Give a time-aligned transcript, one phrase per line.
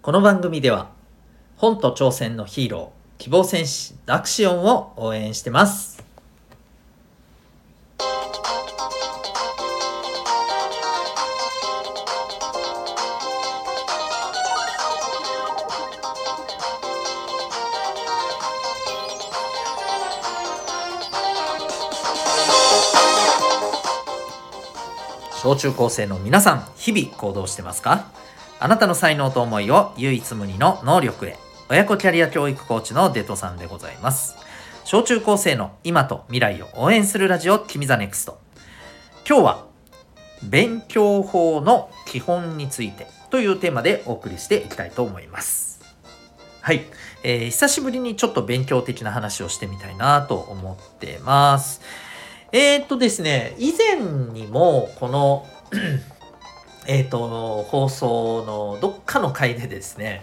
[0.00, 0.90] この番組では
[1.56, 5.98] 本と挑戦のヒーロー希望戦士ダクシオンを応援してます。
[25.42, 28.06] 小中高生の皆さん日々行動してますか？
[28.60, 31.36] あなたの才能と思いを唯一無二の能力へ。
[31.70, 34.36] 親子キャリア教育コーチのデトさんでございます。
[34.84, 38.40] 小中高生の今と未来を応援するラジオ君 the NEXT。
[39.28, 39.66] 今日は
[40.42, 45.80] 勉強法の基本についてというテーマでお送りしていきたいと思います。
[46.60, 46.84] はい、
[47.22, 51.80] えー、久しぶりにちょっと勉強的な話をしてみたいなと思ってます。
[52.50, 54.00] えー、っとですね以前
[54.32, 55.46] にもこの
[56.86, 60.22] え、ー、と、放送のどっかの回でですね、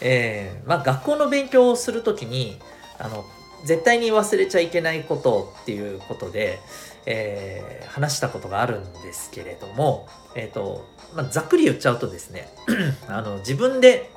[0.00, 2.58] えー、まあ、学校の勉強をするときに、
[2.98, 3.24] あの、
[3.64, 6.58] 絶対に忘れちゃいけないことっていうことで、
[7.06, 12.48] えー、話したことがあるんですけれども、え、ー、と、まあ、ざっくり言っちゃうとですね、
[13.08, 14.10] あの、自分で、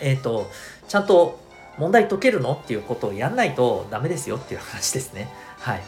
[0.00, 0.50] えっ、と、
[0.86, 1.38] ちゃんと
[1.76, 5.28] 問題解けるのっていうことをやんないとダメですよっていう話ですね。
[5.58, 5.82] はい。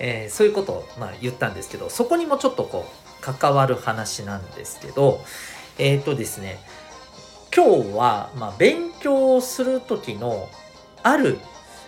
[0.00, 5.20] えー、そういうことを、まあ、言ったんですけど、そこにもちょっとこう、関わる話なんですけど、
[5.78, 6.58] えっ、ー、とですね、
[7.54, 10.48] 今日は、まあ、勉強をする時の
[11.02, 11.38] ある、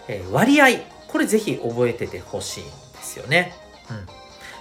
[0.08, 0.66] え割合、
[1.08, 3.54] これぜひ覚えててほしいんですよね。
[3.90, 4.06] うん。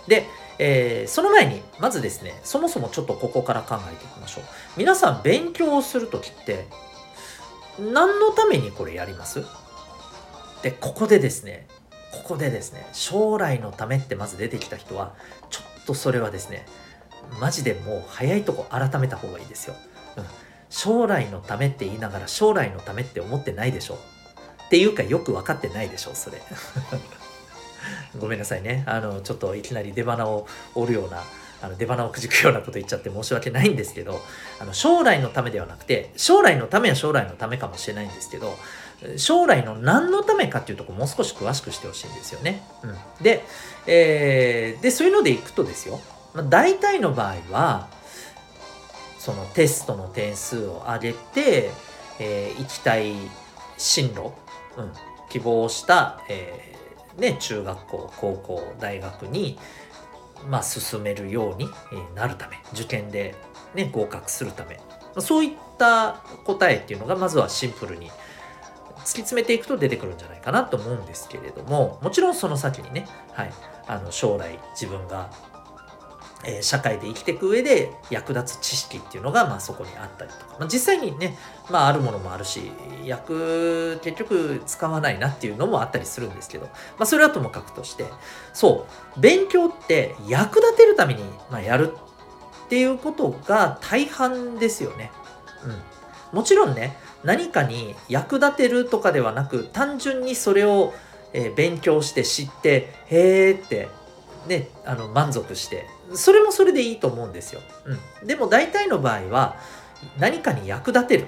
[0.08, 0.26] で、
[0.60, 4.44] えー、その前に、まずですね、そもそもちょっとここから考えていきましょう。
[4.78, 6.68] 皆さん勉強をする時って、
[7.80, 9.44] 何のためにこれやります？
[10.62, 11.68] で、ここでですね、
[12.12, 15.16] ここでですね、将来のためってまず出てきた人は、
[15.50, 16.66] ちょっとそれはですね、
[17.40, 19.76] マジでもう早いとこ改めた方がいいですよ。
[20.18, 20.24] うん、
[20.70, 23.96] 将来のためって言いながら将来のためって思ってないでしょ。
[24.66, 26.42] っていうかよく分かってないでしょ、それ。
[28.20, 28.84] ごめんなさいね。
[28.86, 31.24] あの、ちょっといきなり出花を折るような
[31.62, 34.20] あの出花をくじくようなこと言っちゃって申し訳ないんですけど
[34.60, 38.56] あの将来のためではなくて将来のためは将来のためかもしれないんですけど
[39.18, 42.62] 将来の何のためかっていうとこもう少し詳しくしてほしいんですよね。
[42.84, 43.44] うん、で,、
[43.88, 46.00] えー、でそういうのでいくとですよ、
[46.34, 47.88] まあ、大体の場合は
[49.18, 51.72] そのテストの点数を上げて、
[52.20, 53.14] えー、行きたい
[53.78, 54.32] 進路、
[54.78, 54.92] うん、
[55.30, 59.58] 希望した、えーね、中学校高校大学に
[60.50, 61.70] まあ、進めるように
[62.16, 63.36] なるため受験で、
[63.76, 64.80] ね、合格するため。
[65.20, 68.10] そういった答えっていうのがまずはシンプルに
[69.02, 73.54] 突き詰めていくと出てくるんじゃないかなと思うんですけれどももちろんその先にね、はい、
[73.88, 75.30] あの将来自分が
[76.44, 81.38] えー、社会で生きていく上で役立つ知識っていうのが、まあ、そこにあったりとか、まあ、実際にね、
[81.70, 82.72] まあ、あるものもあるし
[83.06, 88.06] 役結局使わないなっていうのもあったりするんですけど、まあ、それはともかくとして
[88.54, 88.88] そ
[89.18, 91.94] う勉強って役立てるために、まあ、やる
[92.66, 95.12] っていうことが大半ですよね。
[96.32, 100.94] うん、もちろんね何かに役立てるとかではなく単純にそれを、
[101.56, 103.88] 勉強して知ってへえって
[104.48, 107.62] ねあの満足してそれもそれでいいと思うんですよ。
[108.22, 109.56] うん、でも大体の場合は
[110.20, 111.28] 何かに役立てる。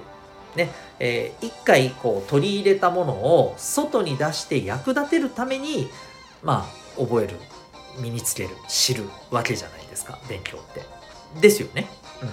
[0.57, 5.87] ねえー、一回こう取り入れたものを外に出して役立てるために
[6.43, 6.67] ま
[6.97, 7.37] あ覚える
[7.99, 10.81] 身につける知るわけじゃないですか勉強って。
[11.39, 11.87] ですよね。
[12.21, 12.29] うん、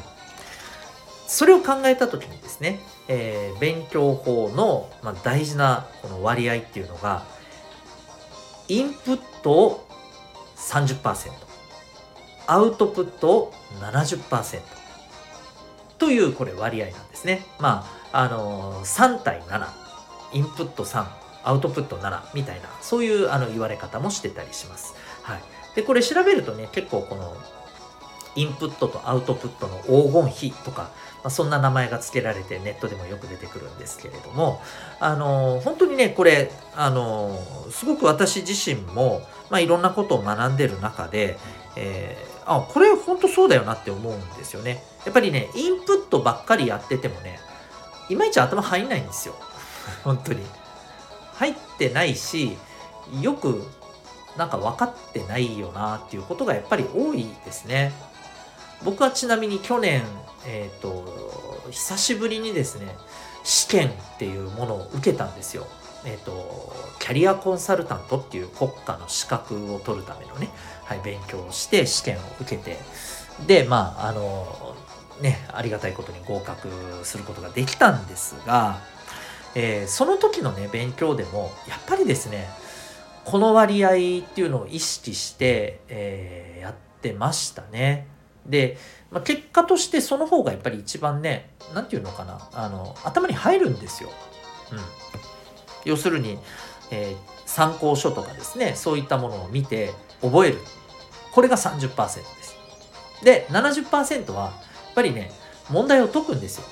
[1.30, 7.22] それを考えた時にですね、えー、勉強法の、まあ、大事なこの割合っていうのが
[8.66, 9.88] インプットを
[10.56, 11.30] 30%
[12.48, 14.60] アウトプットを70%
[15.98, 17.46] というこれ割合なんですね。
[17.60, 19.68] まあ、あの3対7、
[20.32, 21.06] インプット3、
[21.44, 24.94] アウトプット7みたいな、そういうあの言われ方もしてたりします。
[25.22, 25.40] はい。
[25.76, 27.36] で、これ調べるとね、結構この
[28.36, 30.90] インプットとアウトプットの黄金比とか、ま
[31.24, 34.60] あ、そんな名前が付けられてネットでもよく出てくるんですけれども、
[35.00, 37.38] あの本当にね、これ、あの
[37.70, 41.38] すごく私自身も、まあ、いろんなことを学んでる中で、
[41.76, 44.82] えー、あこれ本当そうだよなって思うんですよね。
[45.04, 47.38] やっぱりねインプットばっかりやっててもね
[48.08, 49.34] いまいち頭入んないんですよ。
[50.04, 50.44] 本当に。
[51.34, 52.58] 入ってないし
[53.22, 53.66] よく
[54.36, 57.92] なんか分かってないよなっていうことがやっぱり多いですね。
[58.84, 60.02] 僕はちなみに去年
[60.46, 62.96] えっ、ー、と久しぶりにですね
[63.44, 65.66] 試験っていうものを受けたんですよ
[66.04, 70.48] えっ、ー、とキャリアコンサルタントっていう国家の資格を取るためのね
[70.90, 72.76] はい、勉強をして試験を受けて
[73.46, 74.74] でまああの
[75.22, 76.68] ねありがたいことに合格
[77.04, 78.80] することができたんですが、
[79.54, 82.48] えー、その時のね勉強でもやっぱりですね
[83.24, 88.08] この割合っていうのを意識して、えー、やってましたね。
[88.46, 88.78] で、
[89.10, 94.10] まあ、結果としてその方がやっぱり一番ね何て言うのかなあの頭に入るんですよ。
[94.72, 94.78] うん、
[95.84, 96.38] 要するに、
[96.90, 97.16] えー、
[97.46, 99.92] 参考書とかですねそういったものを見て
[100.22, 100.58] 覚える
[101.32, 102.56] これが30%です。
[103.24, 104.52] で70%はやっ
[104.94, 105.30] ぱりね
[105.68, 106.64] 問題を解くんですよ。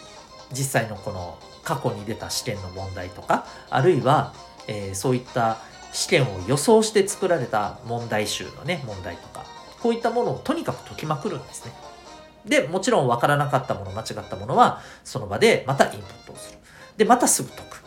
[0.53, 4.33] 実際のこの過去に出た試験の問題とかあるいは、
[4.67, 5.59] えー、そういった
[5.93, 9.45] 試験を予想して作られた問題集のね問題とか
[9.83, 11.73] こういったものをとにかく解きまくるんですね。
[12.45, 16.59] でもちろん分からなかったもの間違ったものはその場でまたインプットをする。
[16.97, 17.85] でまたすぐ解く。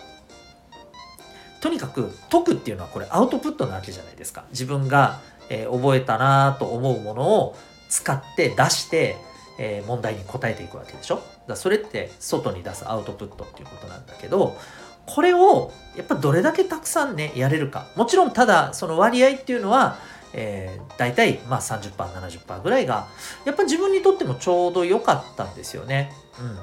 [1.62, 4.46] とにかく解くっていうのはこれアウトプットなわけじゃないですか。
[4.52, 7.56] 自分が、えー、覚えたなと思うものを
[7.90, 9.16] 使って出して、
[9.60, 11.22] えー、問題に答えていくわけでしょ。
[11.48, 14.58] だそれって外に出すアウトプットっていうことなんだけど
[15.06, 19.98] これをやっぱどれだけたくさんねやれるかもちろんただその割合っていうのは
[20.34, 23.08] えー、大体まあ 30%70% ぐらいが
[23.46, 26.12] やっぱ自分にとってもちょうど良かったんですよね。
[26.40, 26.58] うん。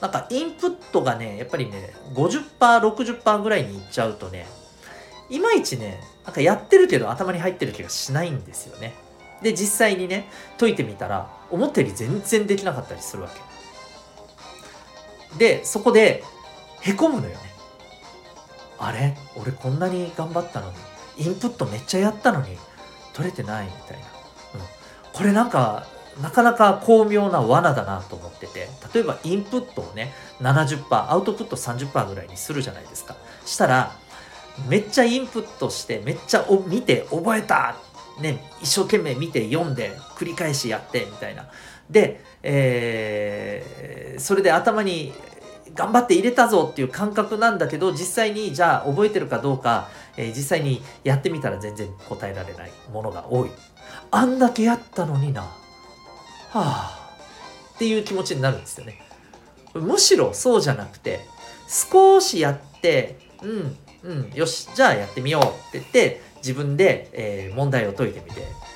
[0.00, 4.46] なんかインプットがねやっぱりね 50%60% ぐらいにいっちゃうとね
[5.28, 8.94] いまいちねなんかやってるけど頭に入ってる気がしないんですよね。
[9.42, 10.28] で実際にね
[10.58, 13.30] 解いてみたら思ったより全然できなかったりするわ
[15.30, 15.38] け。
[15.38, 16.24] でそこで
[16.80, 17.38] へこむのよね。
[18.78, 19.16] あれ？
[19.36, 20.76] 俺こんなに頑張ったのに
[21.18, 22.56] インプットめっちゃやったのに
[23.18, 24.04] 取れてないみたいな、
[24.54, 24.60] うん、
[25.12, 25.86] これなんか
[26.22, 28.68] なかなか巧妙な罠だなと思ってて。
[28.94, 33.16] 例えばインプットをね70%アウトプット30%ぐらいにするじゃないですか。
[33.44, 33.92] したら
[34.68, 37.76] めっちゃインプットしてめっちゃ見て覚えた。
[38.20, 41.48] ね一生懸命見て読んで繰り返しやってみたいな。
[41.88, 45.12] で、えー、それで頭に
[45.74, 53.50] 頑張って入れたぞっていう感覚なんだけど実際にじゃあ覚えてるかどうか、えー、実際にやってみたら全然答えられないものが多い。
[54.10, 55.42] あんだけやったのにな。
[55.42, 55.52] は
[56.52, 57.14] あ。
[57.74, 59.00] っていう気持ちになるんですよね。
[59.74, 61.20] むしろそうじゃなくて
[61.68, 68.67] 少しやってうんうんよしじゃあやってみようって言って自分で、えー、問題を解いてみて。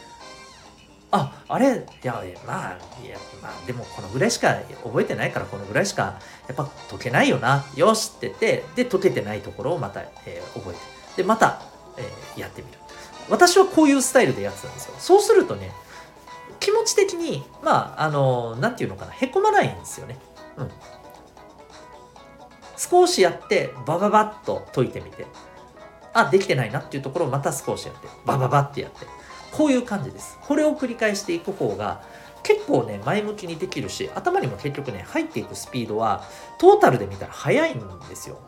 [1.12, 1.86] ああれ？
[2.02, 6.18] いやまあいやまあでもこのぐらいしか覚えてないからこのぐらいしか
[6.48, 7.64] やっぱ解けないよな。
[7.76, 10.72] よしって言ってで解けてないところをまた、えー、覚え
[11.16, 11.22] て。
[11.22, 11.60] でまた、
[11.98, 12.78] えー、やってみる。
[13.28, 14.94] 私はこういうスタイルでやってたんですよ。
[14.98, 15.70] そうするとね
[16.58, 20.18] 気持ち的にまああの何て言うのかなへこまないんですよね。
[20.56, 20.70] うん。
[22.78, 25.26] 少しやってバババッと解いてみて。
[26.14, 29.06] あできてないなっていうところをまた少しやってバババってやって。
[29.52, 30.38] こういう感じです。
[30.40, 32.02] これを繰り返していく方が
[32.42, 36.24] 結構ね、前向きにできるし、頭にも結局ね、入っていくスピードは
[36.58, 38.38] トータルで見たら速いんですよ。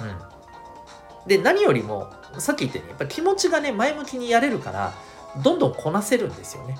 [0.00, 1.28] うん。
[1.28, 4.94] で、何よりも、さっき言ったように、やっぱ気持ちがね、前向きにやれるから、
[5.42, 6.78] どんどんこなせるんですよね。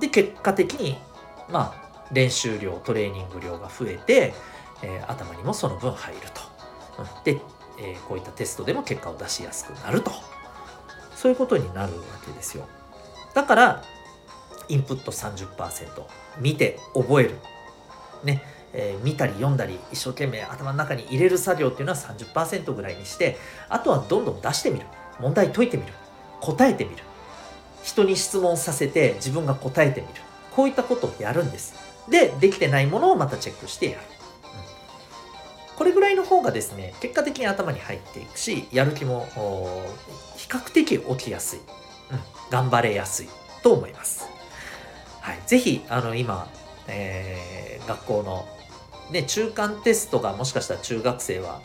[0.00, 0.98] で、結果的に、
[1.48, 4.34] まあ、練習量、トレーニング量が増えて、
[4.82, 6.40] えー、頭にもその分入ると。
[6.98, 7.40] うん、で、
[7.78, 10.12] えー、こういったテストでも結果を出しやすくなると。
[11.14, 12.66] そういうことになるわけですよ。
[13.34, 13.82] だから
[14.68, 16.04] インプット30%
[16.40, 17.36] 見て覚える。
[18.22, 18.42] ね。
[18.76, 23.36] えー、見たり読んだり一生懸命頭の中に入れる作業っていうのは30%ぐらいにして
[23.68, 24.86] あとはどんどん出してみる。
[25.20, 25.92] 問題解いてみる。
[26.40, 27.02] 答えてみる。
[27.82, 30.14] 人に質問させて自分が答えてみる。
[30.56, 31.74] こういったことをやるんです。
[32.08, 39.26] でできてないものをまたチェックしてやる、うん、これぐらいの方がですね結果的に頭に入っていくしやる気も
[40.36, 41.60] 比較的起きやすい。
[42.10, 43.28] うん頑張れやすい
[43.62, 44.28] と思います。
[45.20, 46.48] はい、ぜひあの今、
[46.86, 48.46] えー、学校の、
[49.10, 51.62] ね、中間テストがもしかしたら中学生は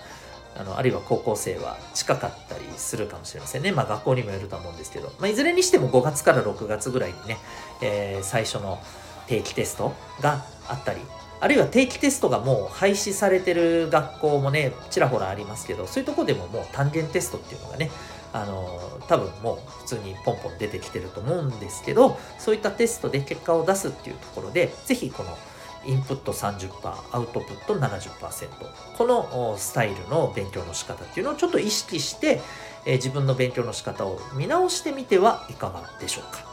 [0.55, 3.72] あのあるいは高校生は近かったりするかもしれませんね。
[3.72, 7.38] まあ学校にもよると思うんですけど、まあ、いずれにしても5月から6月ぐらいにね、
[7.81, 8.79] えー、最初の
[9.27, 11.01] 定期テストがあったり、
[11.41, 17.91] あるいは定期テストがもう廃止されてる学校もね、ちらほらありますけど、そういうとこでももう単元テストっていうのがね、
[18.31, 25.38] あの多分もう普通にポンポン出てきてると思うんですけどそういったテストで結果を出すっていうところで是非この
[25.86, 26.69] インプット30%
[27.12, 28.50] アウトプット70%
[28.98, 32.41] このスタイルの勉強の仕方っていうのをちょっと意識して、
[32.86, 36.43] えー、自分の勉強の仕方を見直してみてはいかがでしょうか。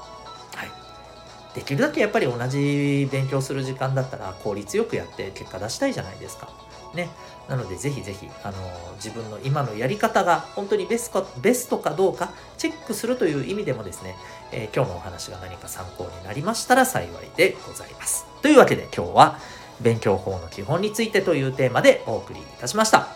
[0.54, 0.70] はい、
[1.54, 6.48] できるだけやっぱり同じ勉強する時間だったら効率よくやって結果出したいじゃないですか。
[6.96, 7.10] ね。
[7.48, 8.56] なのでぜひぜひ、あの
[8.96, 14.16] 自分の今のやり方が本当にベストベストかどうかチェックするという意味でもですね、
[14.50, 18.26] えー、今日のお話が何か参考になりましたら幸いでございます。
[18.42, 19.38] というわけで今日は、
[19.80, 23.08] 勉強法の基本についてというテーマでお送りいたしました。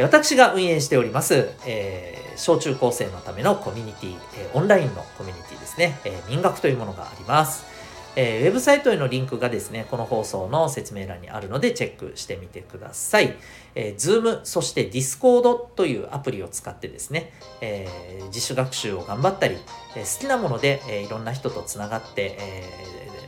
[0.00, 7.66] 私が運営しております、えー、小中高生のためのコミュニティ、えー、オンラインのコミュニティですね、えー、民学というものがあります。
[8.14, 13.34] えー、ウェブサイトへのリンクがですね、この放送の説明欄にあるのでチェックしてみてください。
[13.74, 19.56] えー、Zoom、そして Discord というアプリを使ってですね、えー、自主学習を頑張ったり、
[19.96, 22.68] えー、好きなもので、えー、いろんな人とつながって、え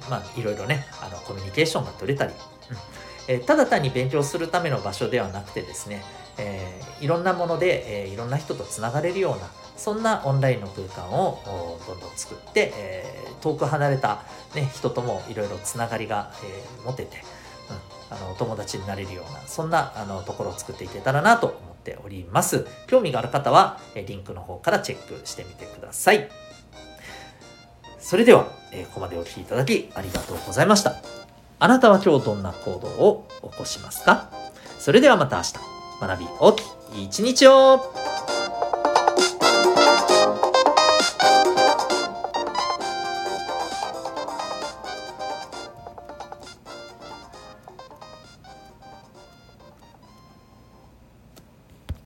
[0.01, 2.77] ー、まあ、いろいろね、あのコミュニケーションが取れたり、うん
[3.29, 6.03] えー、ただ単に勉強するための場所ではなくてですね、
[6.39, 11.43] えー、いろんなもので、えー、いろんな人とつながれるような、そんなオンラインの空間を
[11.87, 14.23] どんどん作って、えー、遠く離れた、
[14.55, 17.19] ね、人ともいろいろつながりが、えー、持てて、
[18.11, 22.67] うん、あの友達になれるようなそんなあのところを作っていけたらなと思っております。
[22.87, 26.31] 興味がある方はリンクの方からチェックしてみてください。
[27.99, 30.95] それでは、えー、ここまでお聴きいただきありがとうございました。
[31.59, 34.31] あなたは今日どんな行動を起こしますか？
[34.79, 35.55] それではまた明日。
[36.01, 36.63] 学び大き
[37.01, 38.04] い一日を。